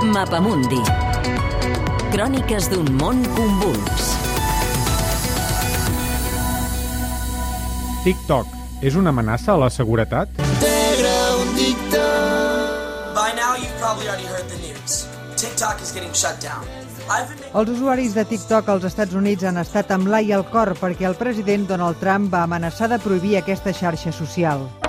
[0.00, 0.80] Mapamundi.
[2.08, 4.06] Cròniques d'un món convuls.
[8.06, 8.46] TikTok
[8.80, 10.32] és una amenaça a la seguretat?
[10.40, 10.46] By
[13.36, 15.04] now, you've probably already heard the news.
[15.36, 16.64] TikTok is getting shut down.
[17.52, 21.18] Els usuaris de TikTok als Estats Units han estat amb l'ai al cor perquè el
[21.18, 24.79] president Donald Trump va amenaçar de prohibir aquesta xarxa social.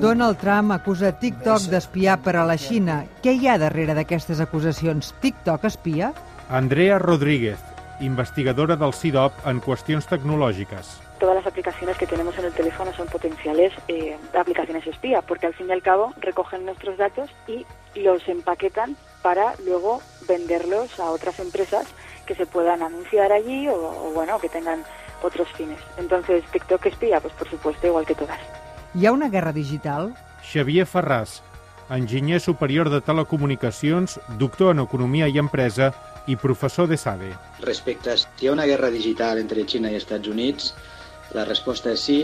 [0.00, 3.02] Donald Trump acusa TikTok d'espiar per a la Xina.
[3.22, 5.14] Què hi ha darrere d'aquestes acusacions?
[5.22, 6.12] TikTok espia?
[6.50, 7.62] Andrea Rodríguez,
[8.00, 10.98] investigadora del CIDOP en qüestions tecnològiques.
[11.22, 15.54] todas las aplicaciones que tenemos en el teléfono son potenciales eh, aplicaciones espía, porque al
[15.54, 21.38] fin y al cabo recogen nuestros datos y los empaquetan para luego venderlos a otras
[21.38, 21.86] empresas
[22.26, 24.82] que se puedan anunciar allí o, o, bueno, que tengan
[25.22, 25.80] otros fines.
[25.96, 28.38] Entonces, TikTok espía, pues por supuesto, igual que todas.
[28.94, 30.14] Hi ha una guerra digital?
[30.42, 31.40] Xavier Ferràs,
[31.88, 35.92] enginyer superior de telecomunicacions, doctor en economia i empresa
[36.26, 37.32] i professor de SADE.
[37.60, 40.74] Respecte a si hi ha una guerra digital entre Xina i Estats Units,
[41.32, 42.18] la resposta és sí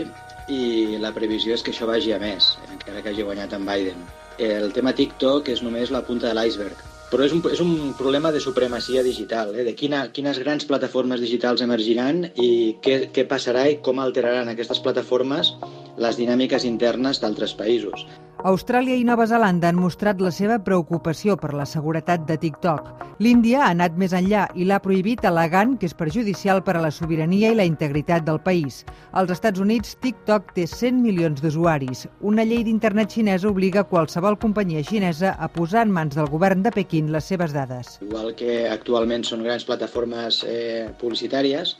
[0.49, 4.05] i la previsió és que això vagi a més, encara que hagi guanyat en Biden.
[4.39, 6.77] El tema TikTok és només la punta de l'iceberg,
[7.09, 9.65] però és un, és un problema de supremacia digital, eh?
[9.65, 12.49] de quina, quines grans plataformes digitals emergiran i
[12.85, 15.55] què, què passarà i com alteraran aquestes plataformes
[15.97, 18.05] les dinàmiques internes d'altres països.
[18.39, 22.85] Austràlia i Nova Zelanda han mostrat la seva preocupació per la seguretat de TikTok.
[23.19, 26.93] L'Índia ha anat més enllà i l'ha prohibit alegant que és perjudicial per a la
[26.95, 28.85] sobirania i la integritat del país.
[29.11, 32.05] Als Estats Units, TikTok té 100 milions d'usuaris.
[32.23, 36.71] Una llei d'internet xinesa obliga qualsevol companyia xinesa a posar en mans del govern de
[36.71, 37.97] Pequín les seves dades.
[38.07, 41.75] Igual que actualment són grans plataformes eh, publicitàries,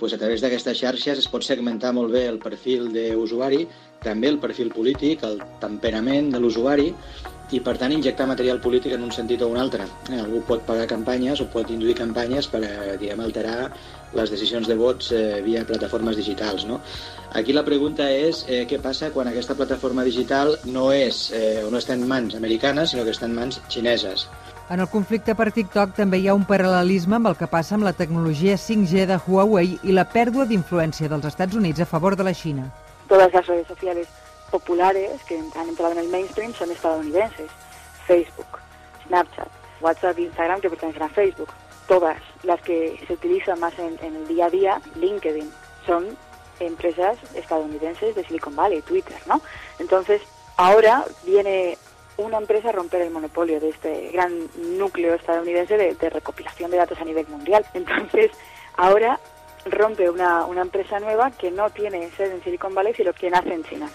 [0.00, 3.66] doncs a través d'aquestes xarxes es pot segmentar molt bé el perfil d'usuari,
[4.00, 6.88] també el perfil polític, el temperament de l'usuari,
[7.50, 9.86] i per tant injectar material polític en un sentit o un altre.
[10.08, 13.72] Eh, algú pot pagar campanyes o pot induir campanyes per a, diguem, alterar
[14.14, 16.66] les decisions de vots eh, via plataformes digitals.
[16.68, 16.80] No?
[17.40, 21.82] Aquí la pregunta és eh, què passa quan aquesta plataforma digital no és eh, no
[21.82, 24.28] està en mans americanes, sinó que està en mans xineses.
[24.70, 27.82] En el conflicte per TikTok també hi ha un paral·lelisme amb el que passa amb
[27.82, 32.22] la tecnologia 5G de Huawei i la pèrdua d'influència dels Estats Units a favor de
[32.22, 32.68] la Xina.
[33.08, 34.06] Todas las redes sociales
[34.52, 37.50] populares que han entrado en el mainstream son estadounidenses.
[38.06, 38.60] Facebook,
[39.08, 39.48] Snapchat,
[39.80, 41.50] WhatsApp e Instagram que pertenecen a Facebook.
[41.88, 45.50] Todas las que se utilizan más en, en el día a día, LinkedIn,
[45.84, 46.16] son
[46.60, 49.42] empresas estadounidenses de Silicon Valley, Twitter, ¿no?
[49.80, 50.22] Entonces,
[50.56, 51.76] ahora viene
[52.24, 54.32] una empresa romper el monopolio de este gran
[54.78, 57.64] núcleo estadounidense de, de, recopilación de datos a nivel mundial.
[57.74, 58.30] Entonces,
[58.76, 59.18] ahora
[59.66, 63.52] rompe una, una, empresa nueva que no tiene sede en Silicon Valley, sino que nace
[63.52, 63.90] en China.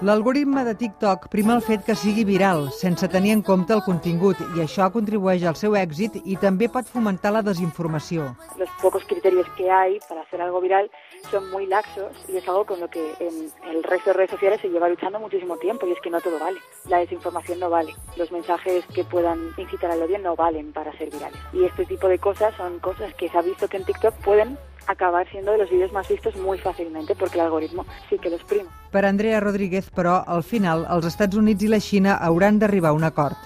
[0.00, 4.38] L'algoritme de TikTok prima el fet que sigui viral, sense tenir en compte el contingut,
[4.56, 8.30] i això contribueix al seu èxit i també pot fomentar la desinformació.
[8.56, 10.88] Los pocos criterios que hay para hacer algo viral
[11.30, 14.62] son muy laxos y es algo con lo que en el resto de redes sociales
[14.62, 16.60] se lleva luchando muchísimo tiempo y es que no todo vale.
[16.88, 17.94] La desinformación no vale.
[18.16, 21.38] Los mensajes que puedan incitar al odio no valen para ser virales.
[21.52, 24.56] Y este tipo de cosas son cosas que se ha visto que en TikTok pueden
[24.90, 28.42] acabar siendo de los vídeos más vistos muy fàcilmente porque el algoritmo sí que los
[28.44, 28.70] prima.
[28.90, 32.98] Per Andrea Rodríguez, però, al final, els Estats Units i la Xina hauran d'arribar a
[32.98, 33.36] un acord.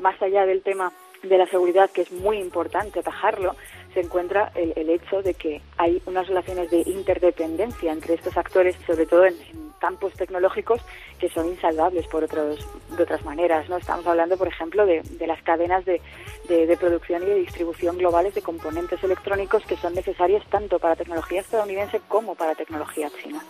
[0.00, 0.92] Más allá del tema
[1.22, 3.54] de la seguridad, que es muy importante atajarlo,
[3.92, 8.76] se encuentra el, el, hecho de que hay unas relaciones de interdependencia entre estos actores,
[8.86, 10.80] sobre todo en, en campos tecnológicos,
[11.18, 13.68] que son insalvables por otros, de otras maneras.
[13.68, 13.76] ¿no?
[13.76, 16.00] Estamos hablando, por ejemplo, de, de las cadenas de,
[16.48, 20.96] de, de, producción y de distribución globales de componentes electrónicos que son necesarias tanto para
[20.96, 23.40] tecnología estadounidense como para tecnología china.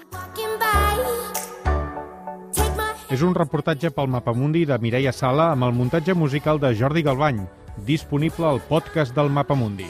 [3.14, 7.44] És un reportatge pel Mapamundi de Mireia Sala amb el muntatge musical de Jordi Galbany,
[7.86, 9.86] disponible al podcast del Mapamundi.